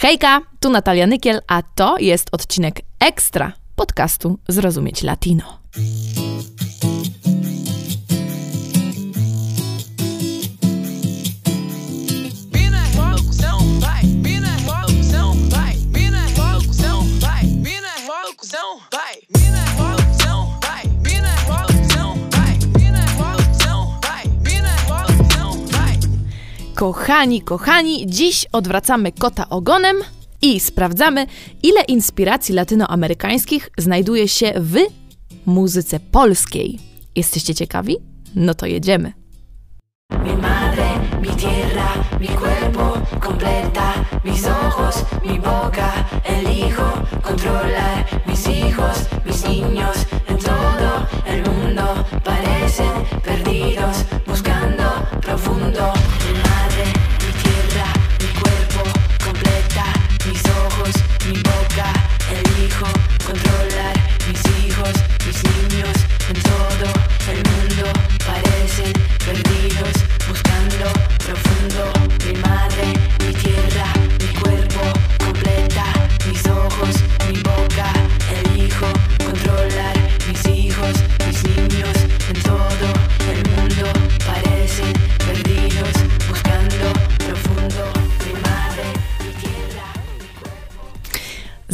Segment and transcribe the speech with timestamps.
[0.00, 5.60] Hejka, tu Natalia Nykiel, a to jest odcinek ekstra podcastu Zrozumieć Latino.
[26.80, 29.96] Kochani, kochani, dziś odwracamy kota ogonem
[30.42, 31.26] i sprawdzamy,
[31.62, 34.76] ile inspiracji latynoamerykańskich znajduje się w
[35.46, 36.78] muzyce polskiej.
[37.16, 37.96] Jesteście ciekawi?
[38.34, 39.12] No to jedziemy.
[40.24, 40.88] Mi madre,
[41.22, 41.88] mi tierra,
[42.20, 43.94] mi cuerpo completa,
[44.24, 45.92] mis ojos, mi boca,
[46.24, 46.92] elijo
[47.22, 49.96] controlar mis hijos, mis niños,
[50.28, 51.82] en todo el mundo
[52.24, 54.84] parecen perdidos, buscando
[55.20, 56.19] profundo.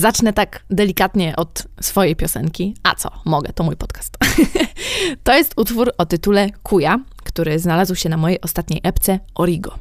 [0.06, 2.74] Zacznę tak delikatnie od swojej piosenki.
[2.82, 3.10] A co?
[3.24, 4.16] Mogę, to mój podcast.
[5.24, 9.74] to jest utwór o tytule Kuja, który znalazł się na mojej ostatniej epce Origo.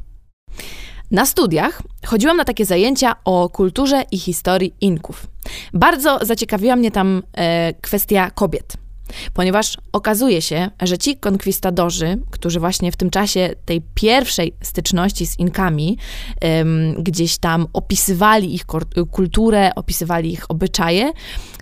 [1.11, 5.27] Na studiach chodziłam na takie zajęcia o kulturze i historii Inków.
[5.73, 8.84] Bardzo zaciekawiła mnie tam e, kwestia kobiet
[9.33, 15.39] ponieważ okazuje się, że ci konkwistadorzy, którzy właśnie w tym czasie tej pierwszej styczności z
[15.39, 15.97] Inkami
[16.41, 18.65] um, gdzieś tam opisywali ich
[19.11, 21.11] kulturę, opisywali ich obyczaje,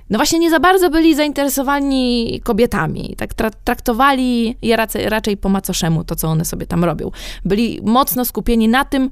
[0.09, 3.15] no właśnie nie za bardzo byli zainteresowani kobietami.
[3.17, 7.11] Tak tra traktowali je raczej, raczej po macoszemu, to co one sobie tam robią.
[7.45, 9.03] Byli mocno skupieni na tym,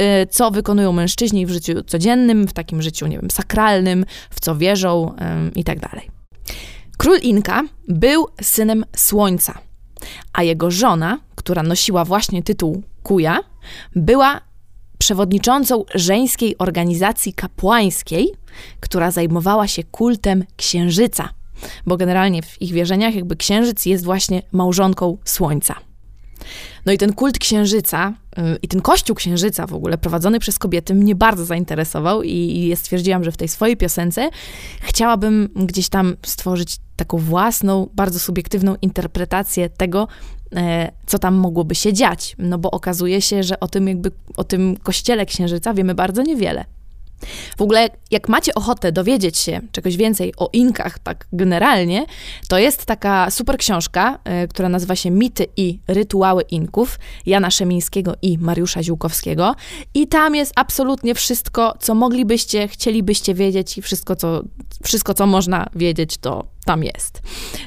[0.00, 4.56] y, co wykonują mężczyźni w życiu codziennym, w takim życiu, nie wiem, sakralnym, w co
[4.56, 5.14] wierzą
[5.54, 6.10] i tak dalej.
[6.96, 9.58] Król Inka był synem Słońca,
[10.32, 13.40] a jego żona, która nosiła właśnie tytuł Kuja,
[13.96, 14.40] była
[14.98, 18.32] przewodniczącą żeńskiej organizacji kapłańskiej,
[18.80, 21.28] która zajmowała się kultem księżyca,
[21.86, 25.74] bo generalnie w ich wierzeniach jakby księżyc jest właśnie małżonką Słońca.
[26.86, 30.94] No i ten kult księżyca y, i ten kościół księżyca w ogóle prowadzony przez kobiety
[30.94, 34.30] mnie bardzo zainteresował i, i stwierdziłam, że w tej swojej piosence
[34.80, 40.08] chciałabym gdzieś tam stworzyć taką własną, bardzo subiektywną interpretację tego,
[40.56, 42.36] e, co tam mogłoby się dziać.
[42.38, 46.64] No bo okazuje się, że o tym jakby, o tym kościele księżyca wiemy bardzo niewiele.
[47.56, 52.06] W ogóle, jak macie ochotę dowiedzieć się czegoś więcej o Inkach, tak generalnie,
[52.48, 58.14] to jest taka super książka, y, która nazywa się Mity i rytuały Inków Jana Szemińskiego
[58.22, 59.54] i Mariusza Ziółkowskiego.
[59.94, 64.42] I tam jest absolutnie wszystko, co moglibyście, chcielibyście wiedzieć i wszystko, co,
[64.84, 67.22] wszystko, co można wiedzieć, to tam jest.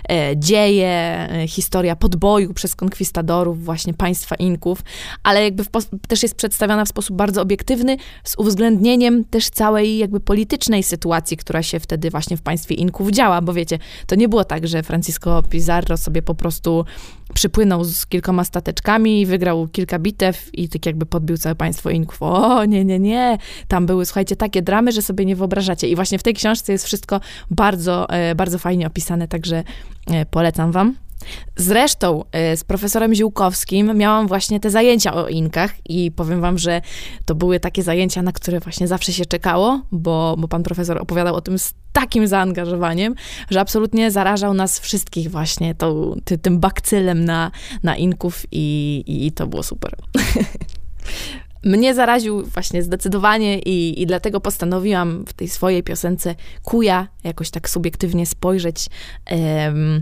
[0.09, 4.79] E, dzieje, e, historia podboju przez konkwistadorów właśnie państwa Inków,
[5.23, 5.63] ale jakby
[6.07, 11.63] też jest przedstawiona w sposób bardzo obiektywny, z uwzględnieniem też całej jakby politycznej sytuacji, która
[11.63, 15.43] się wtedy właśnie w państwie Inków działa, bo wiecie, to nie było tak, że Francisco
[15.49, 16.85] Pizarro sobie po prostu
[17.33, 22.21] przypłynął z kilkoma stateczkami, wygrał kilka bitew i tak jakby podbił całe państwo Inków.
[22.21, 23.37] O, nie, nie, nie.
[23.67, 25.87] Tam były, słuchajcie, takie dramy, że sobie nie wyobrażacie.
[25.87, 29.63] I właśnie w tej książce jest wszystko bardzo, e, bardzo fajnie opisane, także
[30.07, 31.08] e, polecam wam.
[31.55, 36.81] Zresztą e, z profesorem Ziółkowskim miałam właśnie te zajęcia o Inkach i powiem wam, że
[37.25, 41.35] to były takie zajęcia, na które właśnie zawsze się czekało, bo, bo pan profesor opowiadał
[41.35, 43.15] o tym z takim zaangażowaniem,
[43.49, 45.75] że absolutnie zarażał nas wszystkich właśnie
[46.23, 47.51] ty, tym bakcylem na,
[47.83, 49.95] na Inków i, i to było super.
[51.63, 57.69] mnie zaraził właśnie zdecydowanie i, i dlatego postanowiłam w tej swojej piosence Kuja jakoś tak
[57.69, 58.89] subiektywnie spojrzeć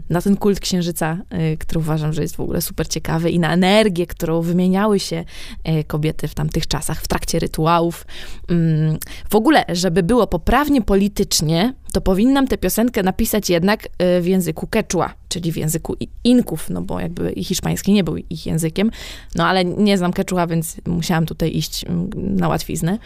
[0.09, 1.18] na ten kult księżyca,
[1.54, 5.24] y, który uważam, że jest w ogóle super ciekawy i na energię, którą wymieniały się
[5.69, 8.06] y, kobiety w tamtych czasach w trakcie rytuałów.
[8.50, 8.98] Um,
[9.30, 14.68] w ogóle, żeby było poprawnie politycznie, to powinnam tę piosenkę napisać jednak y, w języku
[14.68, 18.92] quechua, czyli w języku Inków, no bo jakby hiszpański nie był ich językiem,
[19.36, 22.98] no ale nie znam quechua, więc musiałam tutaj iść mm, na łatwiznę.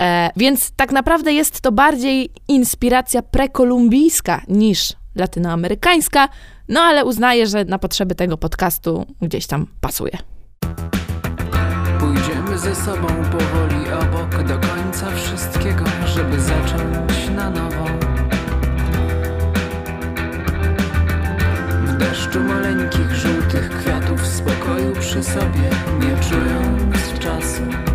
[0.00, 6.28] E, więc tak naprawdę jest to bardziej inspiracja prekolumbijska niż latynoamerykańska,
[6.68, 10.18] no ale uznaję, że na potrzeby tego podcastu gdzieś tam pasuje.
[12.00, 17.84] Pójdziemy ze sobą powoli obok do końca wszystkiego, żeby zacząć na nowo.
[21.84, 27.87] W deszczu maleńkich żółtych kwiatów spokoju przy sobie, nie czując czasu.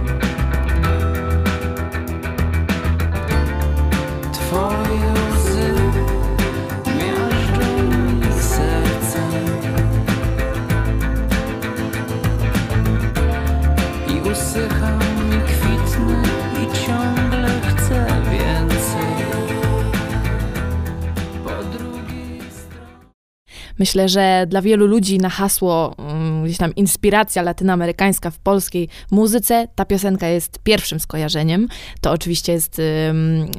[23.83, 29.67] Myślę, że dla wielu ludzi na hasło um, gdzieś tam inspiracja latynoamerykańska w polskiej muzyce,
[29.75, 31.67] ta piosenka jest pierwszym skojarzeniem.
[32.01, 32.81] To oczywiście jest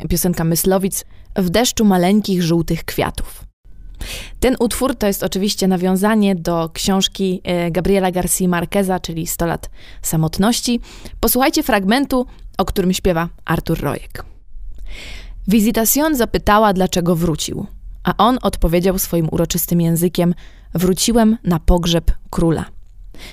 [0.09, 1.05] piosenka Myslowic
[1.37, 3.45] w deszczu maleńkich żółtych kwiatów.
[4.41, 9.71] Ten utwór to jest oczywiście nawiązanie do książki e, Gabriela Garcia Marqueza, czyli 100 lat
[10.03, 10.81] samotności.
[11.21, 12.27] Posłuchajcie fragmentu,
[12.59, 14.25] o którym śpiewa Artur Rojek.
[15.49, 17.67] Visitación zapytała, dlaczego wrócił,
[18.05, 20.35] a on odpowiedział swoim uroczystym językiem:
[20.75, 22.65] Wróciłem na pogrzeb króla.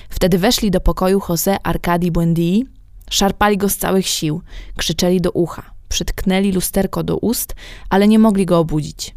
[0.08, 2.66] Wtedy weszli do pokoju José Arkadi Buendii,
[3.10, 4.42] szarpali go z całych sił,
[4.76, 7.54] krzyczeli do ucha, przytknęli lusterko do ust,
[7.90, 9.14] ale nie mogli go obudzić.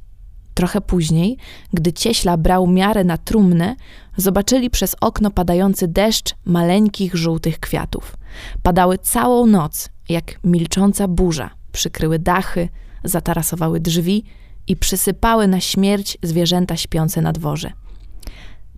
[0.54, 1.38] Trochę później,
[1.74, 3.76] gdy cieśla brał miarę na trumnę,
[4.18, 8.16] zobaczyli przez okno padający deszcz maleńkich żółtych kwiatów.
[8.64, 12.70] Padały całą noc, jak milcząca burza, przykryły dachy,
[13.04, 14.24] zatarasowały drzwi
[14.68, 17.72] i przysypały na śmierć zwierzęta śpiące na dworze.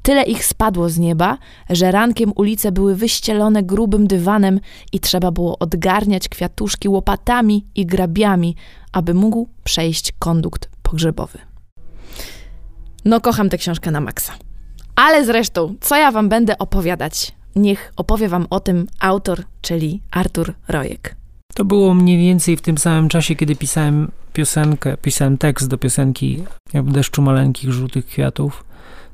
[0.01, 1.37] Tyle ich spadło z nieba,
[1.69, 4.59] że rankiem ulice były wyścielone grubym dywanem
[4.93, 8.55] i trzeba było odgarniać kwiatuszki łopatami i grabiami,
[8.91, 11.37] aby mógł przejść kondukt pogrzebowy.
[13.05, 14.33] No, kocham tę książkę na maksa.
[14.95, 17.31] Ale zresztą, co ja wam będę opowiadać?
[17.55, 21.15] Niech opowie wam o tym autor, czyli Artur Rojek.
[21.57, 26.43] To było mniej więcej w tym samym czasie, kiedy pisałem piosenkę, pisałem tekst do piosenki
[26.73, 28.63] w deszczu maleńkich żółtych kwiatów.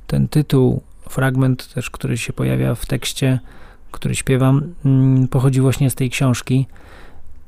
[0.08, 3.40] Ten tytuł, fragment też, który się pojawia w tekście,
[3.92, 6.68] który śpiewam, mm, pochodzi właśnie z tej książki.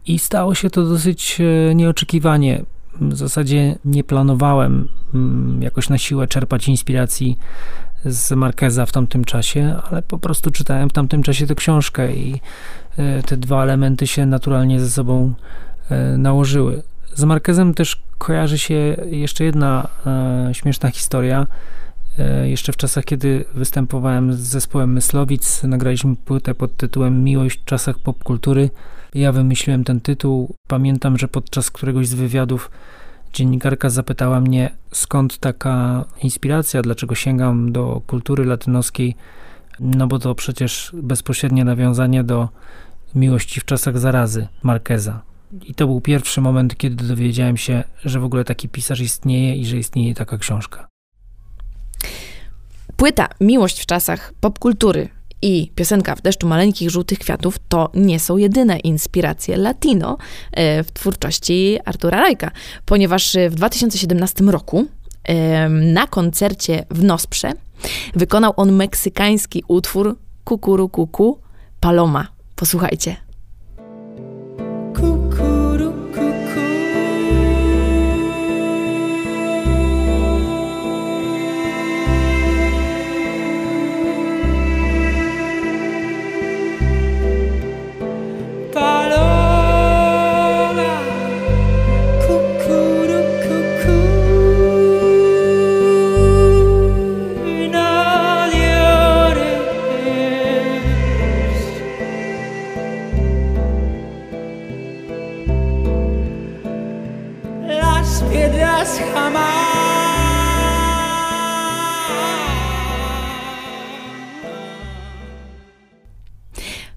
[0.06, 2.63] I stało się to dosyć e, nieoczekiwanie.
[3.01, 7.38] W zasadzie nie planowałem mm, jakoś na siłę czerpać inspiracji
[8.05, 12.41] z Marqueza w tamtym czasie, ale po prostu czytałem w tamtym czasie tę książkę i
[12.97, 15.33] e, te dwa elementy się naturalnie ze sobą
[15.89, 16.83] e, nałożyły.
[17.13, 21.47] Z Marquezem też kojarzy się jeszcze jedna e, śmieszna historia.
[22.43, 27.99] Jeszcze w czasach, kiedy występowałem z zespołem Myslowic, nagraliśmy płytę pod tytułem Miłość w czasach
[27.99, 28.69] popkultury.
[29.13, 30.55] Ja wymyśliłem ten tytuł.
[30.67, 32.71] Pamiętam, że podczas któregoś z wywiadów
[33.35, 39.15] dziennikarka zapytała mnie, skąd taka inspiracja, dlaczego sięgam do kultury latynoskiej,
[39.79, 42.49] no bo to przecież bezpośrednie nawiązanie do
[43.15, 45.21] miłości w czasach zarazy Marqueza.
[45.65, 49.65] I to był pierwszy moment, kiedy dowiedziałem się, że w ogóle taki pisarz istnieje i
[49.65, 50.88] że istnieje taka książka.
[52.95, 55.09] Płyta Miłość w czasach popkultury
[55.41, 60.17] i piosenka w deszczu maleńkich żółtych kwiatów to nie są jedyne inspiracje latino
[60.51, 62.51] e, w twórczości Artura Rajka,
[62.85, 64.85] ponieważ w 2017 roku
[65.69, 67.51] na koncercie w Nosprze
[68.15, 71.39] wykonał on meksykański utwór Kukuru Kuku
[71.79, 72.27] Paloma.
[72.55, 73.15] Posłuchajcie.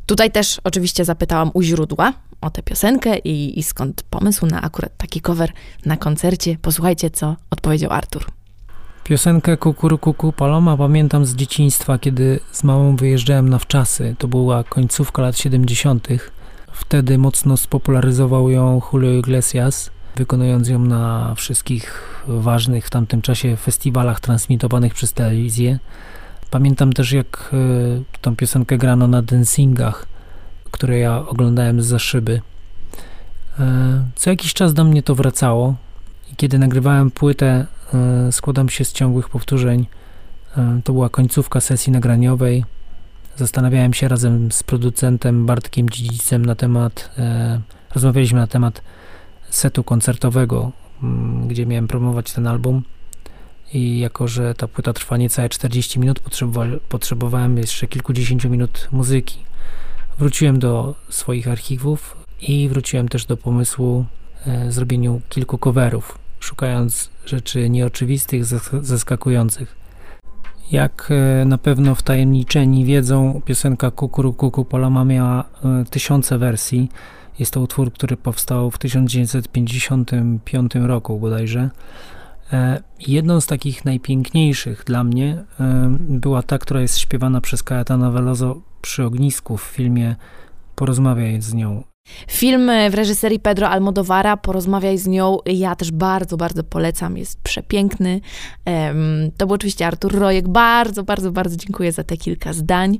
[0.06, 4.96] Tutaj też oczywiście zapytałam u źródła o tę piosenkę i, i skąd pomysł na akurat
[4.96, 5.52] taki cover
[5.86, 6.56] na koncercie.
[6.62, 8.24] Posłuchajcie, co odpowiedział Artur.
[9.04, 14.16] Piosenkę Kukuru Kuku Paloma pamiętam z dzieciństwa, kiedy z mamą wyjeżdżałem na wczasy.
[14.18, 16.08] To była końcówka lat 70.
[16.72, 24.20] Wtedy mocno spopularyzował ją Julio Iglesias, wykonując ją na wszystkich ważnych w tamtym czasie festiwalach
[24.20, 25.78] transmitowanych przez telewizję.
[26.50, 30.06] Pamiętam też, jak e, tą piosenkę grano na dancingach,
[30.70, 32.40] które ja oglądałem za szyby.
[33.58, 35.74] E, co jakiś czas do mnie to wracało
[36.32, 39.86] i kiedy nagrywałem płytę, e, składam się z ciągłych powtórzeń.
[40.84, 42.64] To była końcówka sesji nagraniowej.
[43.36, 47.10] zastanawiałem się razem z producentem Bartkiem Dziedzicem na temat,
[47.94, 48.82] rozmawialiśmy na temat
[49.50, 52.82] setu koncertowego, mm, gdzie miałem promować ten album
[53.74, 59.38] i jako, że ta płyta trwa niecałe 40 minut, potrzebowa- potrzebowałem jeszcze kilkudziesięciu minut muzyki.
[60.18, 64.04] Wróciłem do swoich archiwów i wróciłem też do pomysłu
[64.46, 68.44] e, zrobieniu kilku coverów, szukając rzeczy nieoczywistych,
[68.82, 69.76] zaskakujących.
[70.72, 76.88] Jak e, na pewno wtajemniczeni wiedzą, piosenka Kukuru Kuku Polama miała e, tysiące wersji.
[77.38, 81.70] Jest to utwór, który powstał w 1955 roku bodajże.
[82.52, 85.44] E, jedną z takich najpiękniejszych dla mnie
[85.98, 90.16] była ta, która jest śpiewana przez Kaetana Veloso przy ognisku w filmie
[90.74, 91.82] Porozmawiaj z nią.
[92.28, 98.20] Film w reżyserii Pedro Almodovara, porozmawiaj z nią, ja też bardzo, bardzo polecam, jest przepiękny.
[99.36, 102.98] To był oczywiście Artur Rojek, bardzo, bardzo, bardzo dziękuję za te kilka zdań.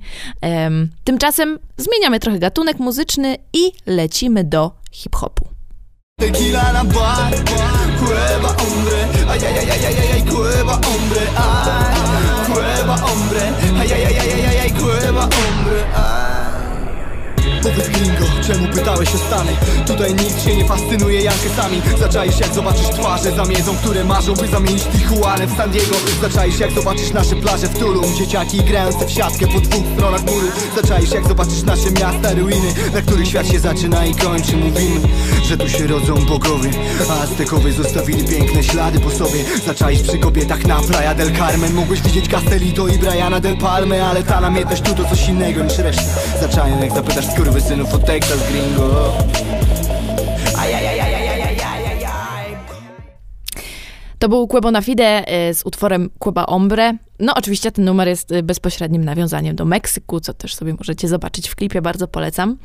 [1.04, 5.48] Tymczasem zmieniamy trochę gatunek muzyczny i lecimy do hip-hopu.
[6.20, 7.34] Tequila la bar,
[7.98, 11.94] cueva hombre, ay ay ay ay ay ay cueva hombre, ay
[12.46, 13.42] cueva hombre,
[13.80, 16.28] ay ay ay ay ay ay cueva hombre, ay
[17.98, 19.52] gringo, czemu pytałeś o Stany?
[19.86, 24.84] Tutaj nikt się nie fascynuje Jankesami Zaczaisz jak zobaczysz twarze zamiedzą, które marzą By zamienić
[24.84, 25.96] Tijuanę w San Diego.
[26.22, 28.16] Zaczaisz jak zobaczysz nasze plaże w Tulum.
[28.16, 30.48] Dzieciaki grające w siatkę po dwóch stronach muru.
[30.76, 34.56] Zaczaisz jak zobaczysz nasze miasta, ruiny Na których świat się zaczyna i kończy.
[34.56, 35.00] Mówimy,
[35.48, 36.70] że tu się rodzą bogowie
[37.10, 39.44] A Aztekowie zostawili piękne ślady po sobie.
[39.66, 41.74] Zaczaisz przy kobietach na Playa del Carmen.
[41.74, 45.78] Mogłeś widzieć Castelito i Briana del Palme Ale ta namiętność tu to coś innego niż
[45.78, 46.02] reszta.
[46.40, 47.50] Zaczają jak zapytasz skóry
[47.94, 49.12] od Texas gringo
[54.18, 56.92] To był Quebo na Fide e, z utworem Queba Ombre.
[57.20, 61.48] No oczywiście ten numer jest e, bezpośrednim nawiązaniem do Meksyku, co też sobie możecie zobaczyć
[61.48, 62.56] w klipie, bardzo polecam.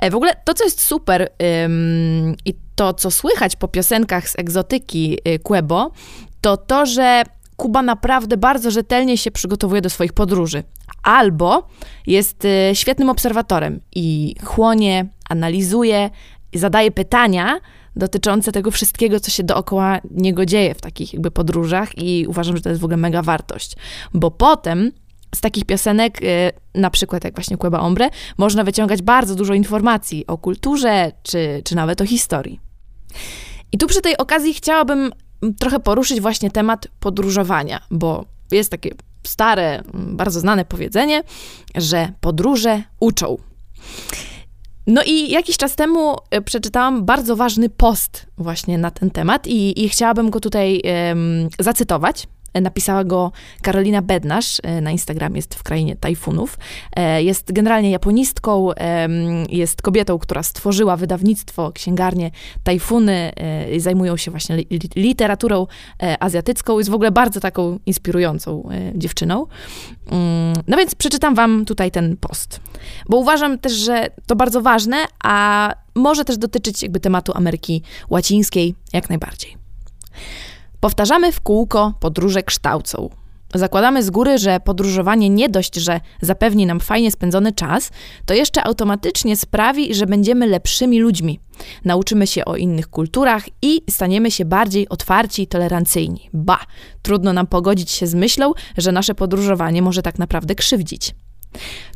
[0.00, 1.28] E, w ogóle to, co jest super
[1.64, 5.90] ym, i to, co słychać po piosenkach z egzotyki Quebo,
[6.40, 7.22] to to, że
[7.60, 10.62] Kuba naprawdę bardzo rzetelnie się przygotowuje do swoich podróży
[11.02, 11.66] albo
[12.06, 16.10] jest y, świetnym obserwatorem i chłonie, analizuje,
[16.54, 17.60] zadaje pytania
[17.96, 22.62] dotyczące tego wszystkiego, co się dookoła niego dzieje w takich jakby podróżach i uważam, że
[22.62, 23.76] to jest w ogóle mega wartość,
[24.14, 24.92] bo potem
[25.34, 30.26] z takich piosenek, y, na przykład jak właśnie Cueba Ombre, można wyciągać bardzo dużo informacji
[30.26, 32.60] o kulturze, czy, czy nawet o historii.
[33.72, 35.12] I tu przy tej okazji chciałabym
[35.58, 38.90] trochę poruszyć właśnie temat podróżowania, bo jest takie
[39.26, 41.22] stare, bardzo znane powiedzenie,
[41.74, 43.36] że podróże uczą.
[44.86, 49.84] No i jakiś czas temu e, przeczytałam bardzo ważny post właśnie na ten temat i,
[49.84, 52.28] i chciałabym go tutaj um, zacytować.
[52.54, 56.58] Napisała go Karolina Bednasz, e, na Instagramie jest w krainie tajfunów.
[56.96, 58.70] E, jest generalnie japonistką,
[59.48, 62.30] jest kobietą, która stworzyła wydawnictwo, księgarnię
[62.64, 64.56] Tajfuny, e, zajmują się właśnie
[64.96, 65.66] literaturą
[66.20, 69.46] azjatycką, jest w ogóle bardzo taką inspirującą dziewczyną.
[70.10, 72.60] Mm, no więc przeczytam wam tutaj ten post,
[73.08, 78.74] bo uważam też, że to bardzo ważne, a może też dotyczyć jakby tematu Ameryki Łacińskiej
[78.92, 79.56] jak najbardziej.
[80.80, 83.10] Powtarzamy w kółko, podróże kształcą.
[83.54, 87.90] Zakładamy z góry, że podróżowanie nie dość, że zapewni nam fajnie spędzony czas,
[88.26, 91.40] to jeszcze automatycznie sprawi, że będziemy lepszymi ludźmi.
[91.84, 96.30] Nauczymy się o innych kulturach i staniemy się bardziej otwarci i tolerancyjni.
[96.32, 96.58] Ba,
[97.02, 101.14] trudno nam pogodzić się z myślą, że nasze podróżowanie może tak naprawdę krzywdzić.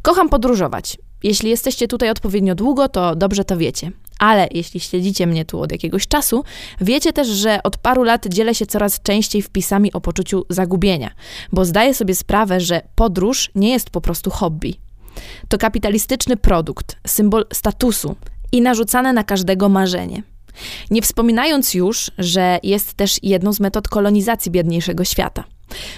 [0.02, 0.98] Kocham podróżować.
[1.22, 3.92] Jeśli jesteście tutaj odpowiednio długo, to dobrze to wiecie.
[4.18, 6.44] Ale jeśli śledzicie mnie tu od jakiegoś czasu,
[6.80, 11.10] wiecie też, że od paru lat dzielę się coraz częściej wpisami o poczuciu zagubienia,
[11.52, 14.74] bo zdaję sobie sprawę, że podróż nie jest po prostu hobby.
[15.48, 18.16] To kapitalistyczny produkt, symbol statusu
[18.52, 20.22] i narzucane na każdego marzenie.
[20.90, 25.44] Nie wspominając już, że jest też jedną z metod kolonizacji biedniejszego świata.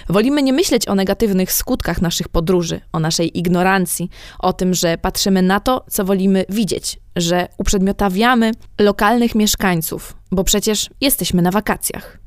[0.09, 4.09] Wolimy nie myśleć o negatywnych skutkach naszych podróży, o naszej ignorancji,
[4.39, 10.89] o tym, że patrzymy na to, co wolimy widzieć, że uprzedmiotawiamy lokalnych mieszkańców, bo przecież
[11.01, 12.17] jesteśmy na wakacjach.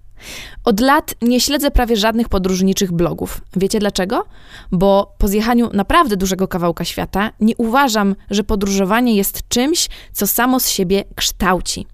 [0.65, 3.41] Od lat nie śledzę prawie żadnych podróżniczych blogów.
[3.57, 4.25] Wiecie dlaczego?
[4.73, 10.61] Bo po zjechaniu naprawdę dużego kawałka świata nie uważam, że podróżowanie jest czymś, co samo
[10.61, 11.87] z siebie kształci.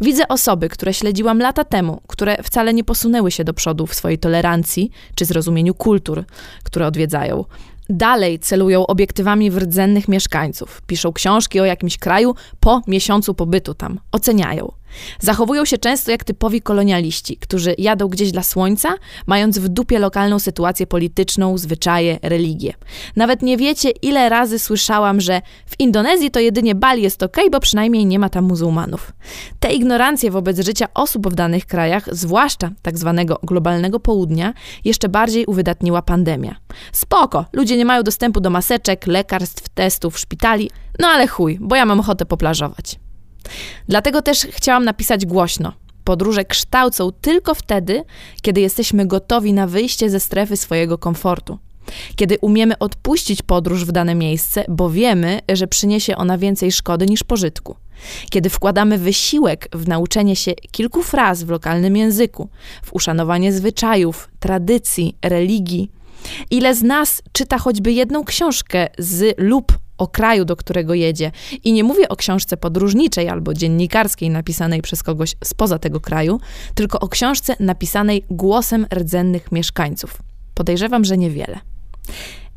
[0.00, 4.18] Widzę osoby, które śledziłam lata temu, które wcale nie posunęły się do przodu w swojej
[4.18, 6.24] tolerancji czy zrozumieniu kultur,
[6.64, 7.44] które odwiedzają.
[7.88, 14.00] Dalej celują obiektywami w rdzennych mieszkańców, piszą książki o jakimś kraju po miesiącu pobytu tam,
[14.12, 14.72] oceniają.
[15.20, 18.94] Zachowują się często jak typowi kolonialiści, którzy jadą gdzieś dla słońca,
[19.26, 22.74] mając w dupie lokalną sytuację polityczną, zwyczaje, religię.
[23.16, 27.60] Nawet nie wiecie, ile razy słyszałam, że w Indonezji to jedynie Bali jest ok, bo
[27.60, 29.12] przynajmniej nie ma tam muzułmanów.
[29.60, 34.54] Te ignorancje wobec życia osób w danych krajach, zwłaszcza tak zwanego globalnego południa,
[34.84, 36.56] jeszcze bardziej uwydatniła pandemia.
[36.92, 41.86] Spoko, ludzie nie mają dostępu do maseczek, lekarstw, testów, szpitali, no ale chuj, bo ja
[41.86, 43.09] mam ochotę poplażować.
[43.88, 45.72] Dlatego też chciałam napisać głośno.
[46.04, 48.04] Podróże kształcą tylko wtedy,
[48.42, 51.58] kiedy jesteśmy gotowi na wyjście ze strefy swojego komfortu.
[52.16, 57.24] Kiedy umiemy odpuścić podróż w dane miejsce, bo wiemy, że przyniesie ona więcej szkody niż
[57.24, 57.76] pożytku.
[58.30, 62.48] Kiedy wkładamy wysiłek w nauczenie się kilku fraz w lokalnym języku,
[62.82, 65.90] w uszanowanie zwyczajów, tradycji, religii.
[66.50, 71.32] Ile z nas czyta choćby jedną książkę z lub o kraju, do którego jedzie.
[71.64, 76.40] I nie mówię o książce podróżniczej albo dziennikarskiej napisanej przez kogoś spoza tego kraju,
[76.74, 80.18] tylko o książce napisanej głosem rdzennych mieszkańców.
[80.54, 81.58] Podejrzewam, że niewiele.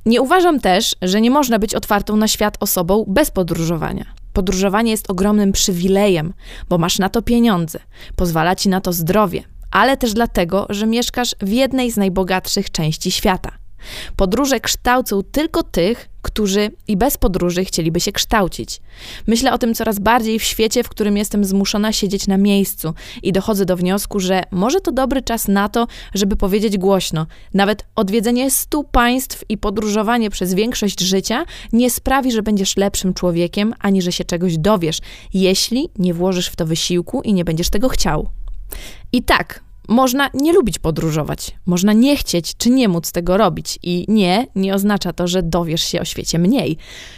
[0.06, 4.06] Nie uważam też, że nie można być otwartą na świat osobą bez podróżowania.
[4.34, 6.34] Podróżowanie jest ogromnym przywilejem,
[6.70, 7.80] bo masz na to pieniądze,
[8.16, 13.12] pozwala ci na to zdrowie, ale też dlatego, że mieszkasz w jednej z najbogatszych części
[13.12, 13.63] świata.
[14.16, 18.82] Podróże kształcą tylko tych, którzy i bez podróży chcieliby się kształcić.
[19.28, 23.32] Myślę o tym coraz bardziej w świecie, w którym jestem zmuszona siedzieć na miejscu i
[23.32, 27.26] dochodzę do wniosku, że może to dobry czas na to, żeby powiedzieć głośno.
[27.54, 33.74] Nawet odwiedzenie stu państw i podróżowanie przez większość życia nie sprawi, że będziesz lepszym człowiekiem,
[33.80, 35.00] ani że się czegoś dowiesz,
[35.34, 38.30] jeśli nie włożysz w to wysiłku i nie będziesz tego chciał.
[39.12, 44.06] I tak, można nie lubić podróżować, można nie chcieć czy nie móc tego robić i
[44.08, 46.78] nie, nie oznacza to, że dowiesz się o świecie mniej.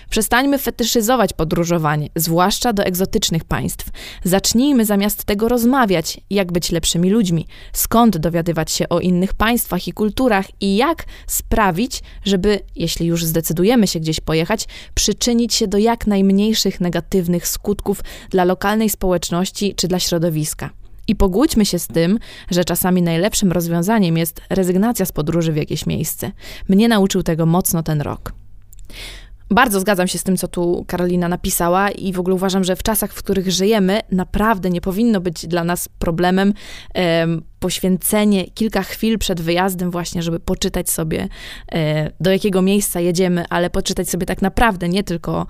[0.09, 3.89] Przestańmy fetyszyzować podróżowanie, zwłaszcza do egzotycznych państw.
[4.23, 9.93] Zacznijmy zamiast tego rozmawiać, jak być lepszymi ludźmi, skąd dowiadywać się o innych państwach i
[9.93, 16.07] kulturach i jak sprawić, żeby, jeśli już zdecydujemy się gdzieś pojechać, przyczynić się do jak
[16.07, 20.84] najmniejszych negatywnych skutków dla lokalnej społeczności czy dla środowiska.
[21.07, 22.19] I pogódźmy się z tym,
[22.51, 26.31] że czasami najlepszym rozwiązaniem jest rezygnacja z podróży w jakieś miejsce.
[26.69, 28.33] Mnie nauczył tego mocno ten rok.
[29.49, 32.83] Bardzo zgadzam się z tym, co tu Karolina napisała, i w ogóle uważam, że w
[32.83, 36.53] czasach, w których żyjemy, naprawdę nie powinno być dla nas problemem
[36.95, 41.27] um, poświęcenie kilka chwil przed wyjazdem, właśnie, żeby poczytać sobie,
[41.71, 45.47] e, do jakiego miejsca jedziemy, ale poczytać sobie tak naprawdę nie tylko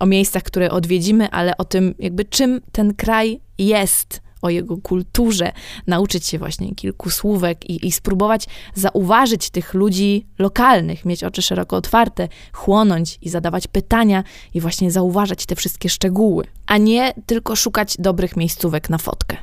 [0.00, 5.52] o miejscach, które odwiedzimy, ale o tym, jakby czym ten kraj jest o jego kulturze,
[5.86, 11.76] nauczyć się właśnie kilku słówek i, i spróbować zauważyć tych ludzi lokalnych, mieć oczy szeroko
[11.76, 14.24] otwarte, chłonąć i zadawać pytania
[14.54, 19.36] i właśnie zauważać te wszystkie szczegóły, a nie tylko szukać dobrych miejscówek na fotkę.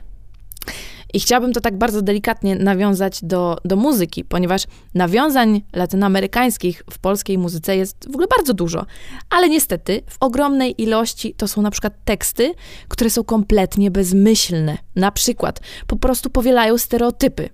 [1.13, 7.37] I chciałabym to tak bardzo delikatnie nawiązać do, do muzyki, ponieważ nawiązań latynoamerykańskich w polskiej
[7.37, 8.85] muzyce jest w ogóle bardzo dużo.
[9.29, 12.53] Ale niestety w ogromnej ilości to są na przykład teksty,
[12.87, 14.77] które są kompletnie bezmyślne.
[14.95, 17.49] Na przykład po prostu powielają stereotypy.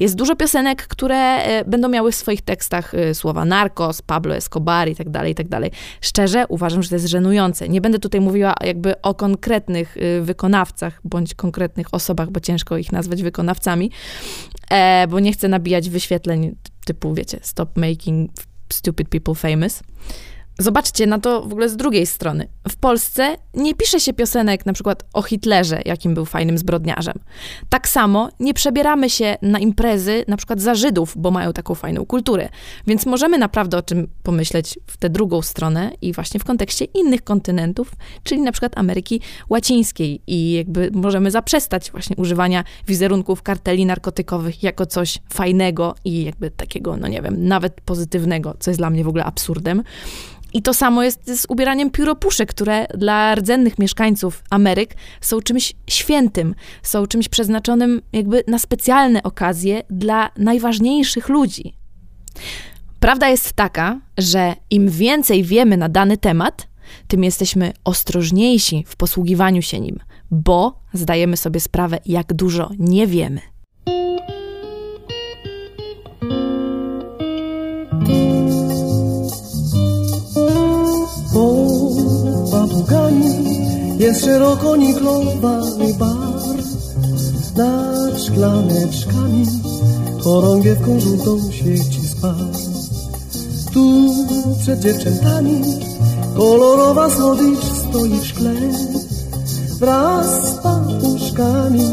[0.00, 4.88] Jest dużo piosenek, które e, będą miały w swoich tekstach e, słowa narcos, Pablo Escobar
[4.88, 5.70] i tak dalej, i tak dalej.
[6.00, 7.68] Szczerze uważam, że to jest żenujące.
[7.68, 12.92] Nie będę tutaj mówiła jakby o konkretnych e, wykonawcach bądź konkretnych osobach, bo ciężko ich
[12.92, 13.90] nazwać wykonawcami,
[15.08, 18.30] bo nie chcę nabijać wyświetleń typu, wiecie, stop making
[18.72, 19.82] stupid people famous.
[20.58, 22.48] Zobaczcie na to w ogóle z drugiej strony.
[22.68, 27.14] W Polsce nie pisze się piosenek na przykład o Hitlerze, jakim był fajnym zbrodniarzem.
[27.68, 32.06] Tak samo nie przebieramy się na imprezy na przykład za Żydów, bo mają taką fajną
[32.06, 32.48] kulturę.
[32.86, 37.24] Więc możemy naprawdę o czym pomyśleć w tę drugą stronę i właśnie w kontekście innych
[37.24, 37.92] kontynentów,
[38.22, 44.86] czyli na przykład Ameryki Łacińskiej i jakby możemy zaprzestać właśnie używania wizerunków karteli narkotykowych jako
[44.86, 49.08] coś fajnego i jakby takiego, no nie wiem, nawet pozytywnego, co jest dla mnie w
[49.08, 49.82] ogóle absurdem.
[50.56, 56.54] I to samo jest z ubieraniem pióropuszek, które dla rdzennych mieszkańców Ameryk są czymś świętym,
[56.82, 61.76] są czymś przeznaczonym jakby na specjalne okazje dla najważniejszych ludzi.
[63.00, 66.68] Prawda jest taka, że im więcej wiemy na dany temat,
[67.08, 69.98] tym jesteśmy ostrożniejsi w posługiwaniu się nim,
[70.30, 73.40] bo zdajemy sobie sprawę, jak dużo nie wiemy.
[84.06, 86.56] Jest szeroko niklowany bar
[87.56, 89.46] Nad szklaneczkami.
[90.24, 92.56] Chorągiewką żółtą świeci spad
[93.72, 94.14] Tu
[94.60, 95.62] przed dziewczętami
[96.36, 98.54] Kolorowa słodycz stoi w szkle.
[99.80, 100.58] Wraz z
[101.00, 101.84] puszkami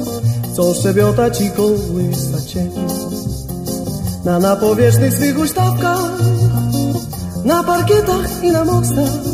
[0.53, 2.69] Chcą szczebiotać i kołysać cię
[4.25, 6.11] Na napowierzchnych swych ustawkach
[7.45, 9.32] Na parkietach i na mostach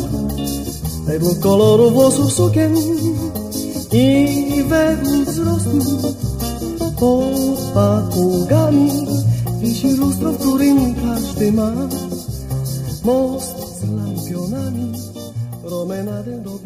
[1.10, 2.76] Według koloru włosów sukien
[3.92, 6.14] I według wzrostu.
[7.00, 8.92] Pod papugami
[9.62, 11.72] Wisi lustro, w którym każdy ma.
[13.06, 14.94] Most z lampionami
[15.68, 16.60] Promenadę do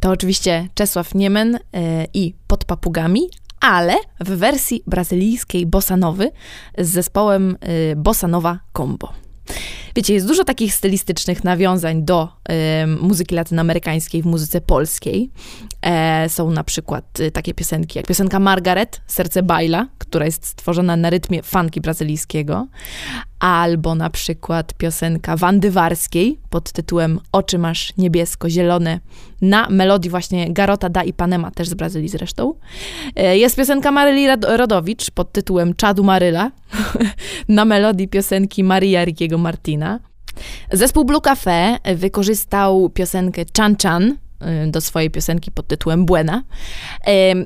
[0.00, 3.20] To oczywiście Czesław Niemen e, i Pod papugami,
[3.60, 6.30] ale w wersji brazylijskiej bossanowy
[6.78, 9.12] z zespołem e, Bossa Nova Combo.
[9.96, 15.30] Wiecie, jest dużo takich stylistycznych nawiązań do e, muzyki latynoamerykańskiej w muzyce polskiej.
[15.82, 20.96] E, są na przykład e, takie piosenki jak piosenka Margaret, Serce Baila, która jest stworzona
[20.96, 22.66] na rytmie funky brazylijskiego,
[23.42, 29.00] albo na przykład piosenka Wandy Warskiej pod tytułem Oczy masz niebiesko-zielone
[29.40, 32.54] na melodii właśnie Garota da Ipanema, też z Brazylii zresztą.
[33.16, 34.26] E, jest piosenka Maryli
[34.56, 36.50] Rodowicz pod tytułem Czadu Maryla
[37.48, 40.00] na melodii piosenki Maria Rikiego Martina.
[40.72, 44.16] Zespół Blue Cafe wykorzystał piosenkę Chan Chan
[44.66, 46.42] do swojej piosenki pod tytułem Buena.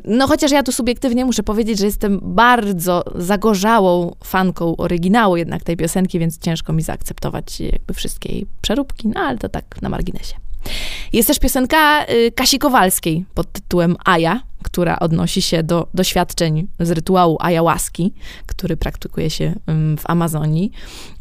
[0.04, 5.76] No chociaż ja tu subiektywnie muszę powiedzieć, że jestem bardzo zagorzałą fanką oryginału jednak tej
[5.76, 10.34] piosenki, więc ciężko mi zaakceptować jakby wszystkie jej przeróbki, no ale to tak na marginesie.
[11.12, 16.90] Jest też piosenka y, Kasi Kowalskiej pod tytułem Aja, która odnosi się do doświadczeń z
[16.90, 18.14] rytuału ayahuaski,
[18.46, 20.70] który praktykuje się ym, w Amazonii.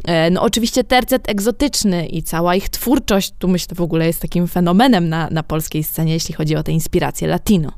[0.03, 4.47] E, No oczywiście tercet egzotyczny i cała ich twórczość, tu myślę w ogóle jest takim
[4.47, 7.71] fenomenem na, na polskiej scenie, jeśli chodzi o te inspiracje latino.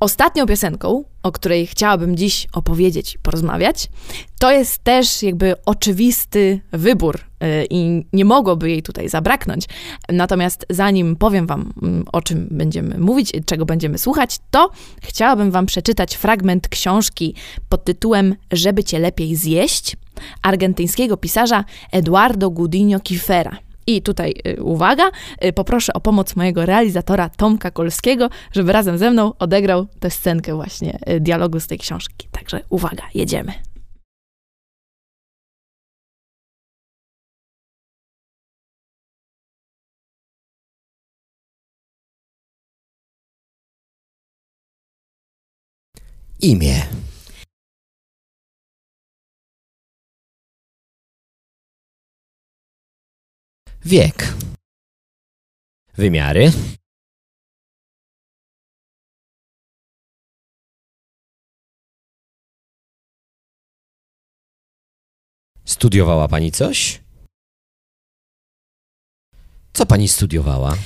[0.00, 3.88] Ostatnią piosenką, o której chciałabym dziś opowiedzieć i porozmawiać,
[4.38, 9.64] to jest też jakby oczywisty wybór y, i nie mogłoby jej tutaj zabraknąć.
[10.08, 14.70] Natomiast zanim powiem Wam, mm, o czym będziemy mówić, czego będziemy słuchać, to
[15.02, 17.34] chciałabym Wam przeczytać fragment książki
[17.68, 19.96] pod tytułem Żeby Cię lepiej zjeść
[20.42, 23.67] argentyńskiego pisarza Eduardo Gudinho Kifera.
[23.88, 25.10] I tutaj y, uwaga,
[25.44, 30.54] y, poproszę o pomoc mojego realizatora Tomka Kolskiego, żeby razem ze mną odegrał tę scenkę
[30.54, 32.28] właśnie y, dialogu z tej książki.
[32.32, 33.52] Także uwaga, jedziemy.
[46.40, 46.97] Imię.
[53.88, 54.34] Wiek.
[55.96, 56.52] Wymiary.
[65.64, 67.00] Studiowała pani coś?
[69.72, 70.76] Co pani studiowała?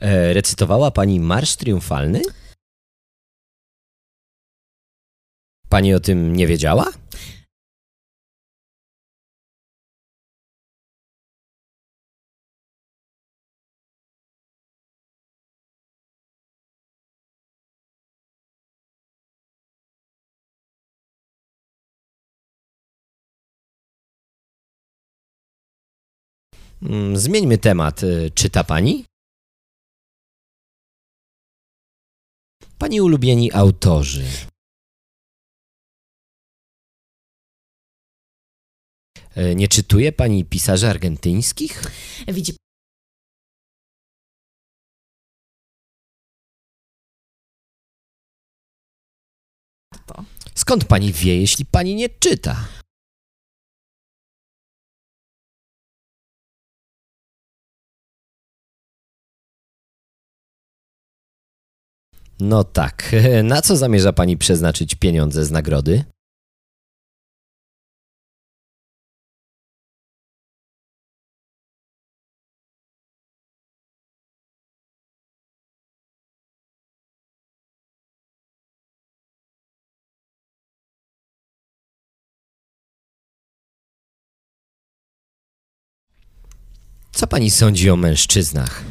[0.00, 2.22] E, recytowała pani Marsz Triumfalny?
[5.68, 6.92] Pani o tym nie wiedziała?
[26.82, 28.02] Mm, Zmieńmy temat.
[28.04, 29.04] E, Czyta pani?
[32.78, 34.24] Pani ulubieni autorzy.
[39.36, 41.82] E, Nie czytuje pani pisarzy argentyńskich?
[42.28, 42.52] Widzi.
[50.54, 52.68] Skąd pani wie, jeśli pani nie czyta?
[62.40, 63.14] No tak.
[63.44, 66.04] Na co zamierza pani przeznaczyć pieniądze z nagrody?
[87.12, 88.84] Co pani sądzi o mężczyznach?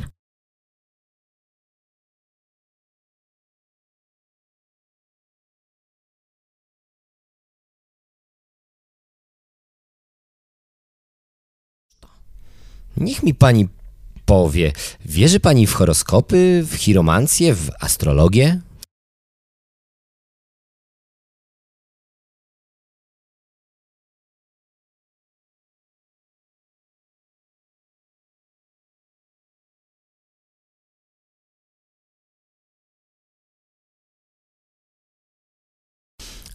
[12.98, 13.68] Niech mi pani
[14.26, 14.72] powie.
[15.06, 18.60] Wierzy pani w horoskopy, w chiromancję, w astrologię?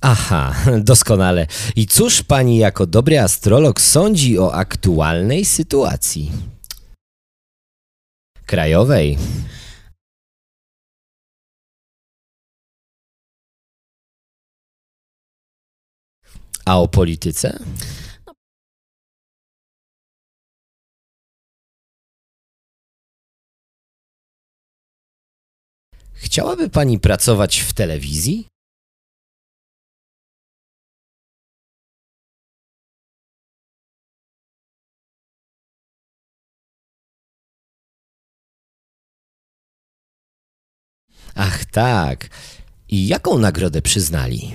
[0.05, 0.55] Aha,
[0.91, 1.47] doskonale.
[1.77, 6.33] I cóż pani jako dobry astrolog sądzi o aktualnej sytuacji?
[8.47, 9.19] Krajowej.
[16.67, 17.59] A o polityce?
[26.15, 28.52] Chciałaby pani pracować w telewizji?
[41.35, 42.29] Ach tak.
[42.89, 44.55] I jaką nagrodę przyznali?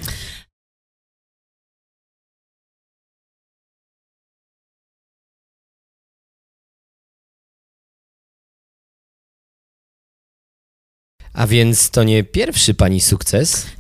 [11.34, 13.77] A więc to nie pierwszy pani sukces?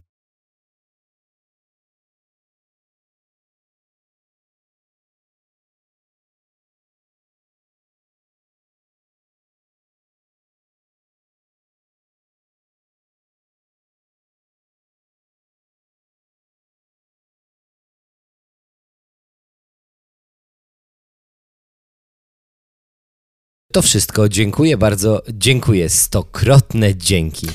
[23.77, 24.29] To wszystko.
[24.29, 25.23] Dziękuję bardzo.
[25.33, 25.89] Dziękuję.
[25.89, 27.47] Stokrotne dzięki.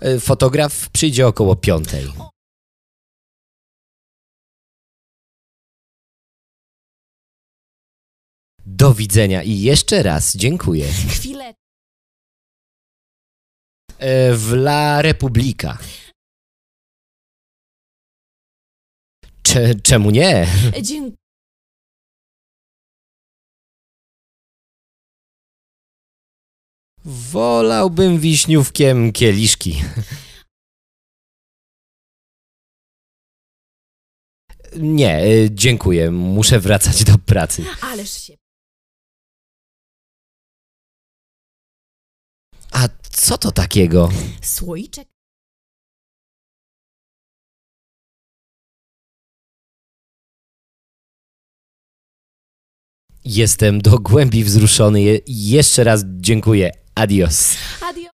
[0.00, 2.06] E, Fotograf przyjdzie około piątej.
[8.66, 10.88] Do widzenia i jeszcze raz dziękuję.
[10.92, 11.54] Chwilę.
[13.98, 15.78] E, W La Republika.
[19.42, 20.46] Cze, czemu nie?
[20.82, 21.21] Dziękuję.
[27.04, 29.82] Wolałbym wiśniówkiem kieliszki.
[34.76, 36.10] Nie, e, dziękuję.
[36.10, 37.64] Muszę wracać do pracy.
[37.80, 38.36] Ależ się.
[42.72, 44.08] A co to takiego?
[44.42, 45.08] Słoiczek.
[53.24, 55.02] Jestem do głębi wzruszony.
[55.02, 56.70] Je- Jeszcze raz dziękuję.
[56.94, 57.56] Adios.
[57.80, 58.10] Adio.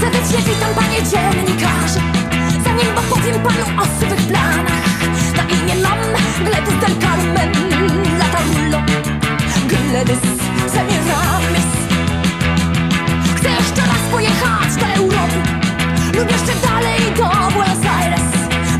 [0.00, 2.00] Serdecznie witam panie dziennikarze
[2.64, 4.05] Zanim opowiem panu o
[9.96, 10.20] Gledys
[10.72, 11.68] Semiramis
[13.36, 15.40] Chcę jeszcze raz pojechać do Europy.
[16.16, 18.22] Lub jeszcze dalej do Buenos Aires.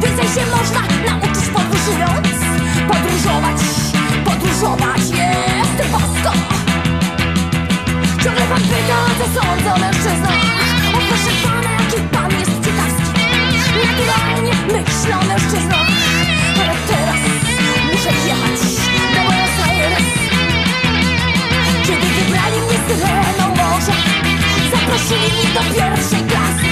[0.02, 2.28] Więcej się można nauczyć podróżując.
[2.88, 3.60] Podróżować,
[4.24, 6.32] podróżować jest bosko.
[8.24, 10.42] Ciągle pan pyta, co sądzę o mężczyznach
[10.94, 13.20] O proszę pana, jaki pan jest ciekawski.
[13.84, 15.86] Naturalnie myślę o mężczyznach
[24.96, 26.66] zaprosili do pierwszej klasy.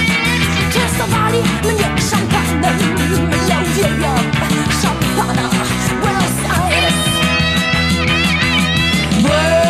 [0.73, 2.79] Częstowali mnie szampanem.
[3.49, 4.19] Ja uwielbiam
[4.81, 5.49] szampana.
[6.01, 6.93] Buenos Aires.
[9.21, 9.64] Buenos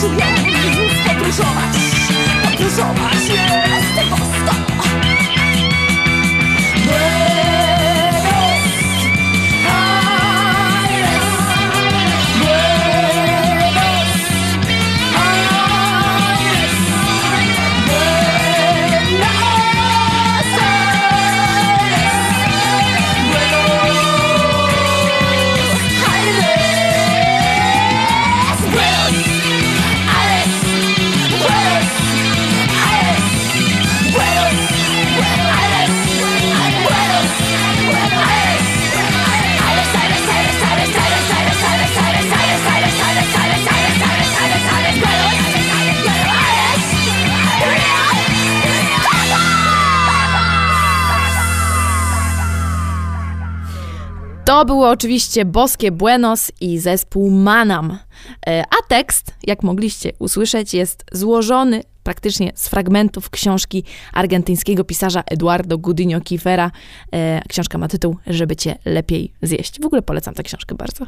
[0.00, 1.67] 数羊无疑如此的
[54.90, 57.98] oczywiście Boskie Buenos i zespół Manam.
[58.46, 65.78] E, A tekst, jak mogliście usłyszeć, jest złożony praktycznie z fragmentów książki argentyńskiego pisarza Eduardo
[65.78, 66.70] Gudinho Kifera.
[67.12, 69.80] E, Książka ma tytuł Żeby cię lepiej zjeść.
[69.80, 71.06] W ogóle polecam tę książkę bardzo.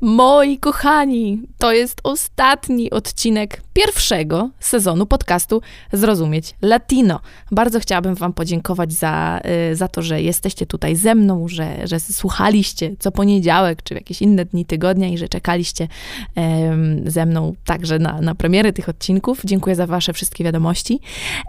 [0.00, 7.20] Moi kochani, to jest ostatni odcinek pierwszego sezonu podcastu Zrozumieć Latino.
[7.50, 9.40] Bardzo chciałabym Wam podziękować za,
[9.72, 13.96] y, za to, że jesteście tutaj ze mną, że, że słuchaliście co poniedziałek czy w
[13.96, 15.88] jakieś inne dni tygodnia i że czekaliście
[16.34, 19.40] em, ze mną także na, na premiery tych odcinków.
[19.44, 21.00] Dziękuję za Wasze wszystkie wiadomości.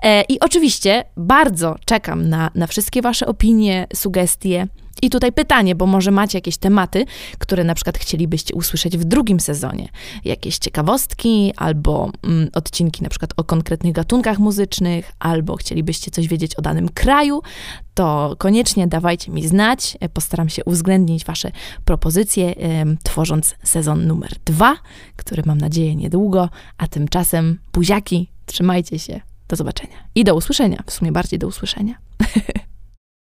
[0.03, 4.67] E, I oczywiście bardzo czekam na, na wszystkie Wasze opinie, sugestie.
[5.01, 7.05] I tutaj pytanie, bo może macie jakieś tematy,
[7.37, 9.89] które na przykład chcielibyście usłyszeć w drugim sezonie.
[10.25, 16.55] Jakieś ciekawostki, albo mm, odcinki na przykład o konkretnych gatunkach muzycznych, albo chcielibyście coś wiedzieć
[16.55, 17.41] o danym kraju,
[17.93, 19.97] to koniecznie dawajcie mi znać.
[20.13, 21.51] Postaram się uwzględnić Wasze
[21.85, 22.55] propozycje,
[23.03, 24.77] tworząc sezon numer dwa,
[25.15, 29.21] który mam nadzieję niedługo, a tymczasem buziaki, trzymajcie się.
[29.47, 31.95] Do zobaczenia i do usłyszenia, w sumie bardziej do usłyszenia.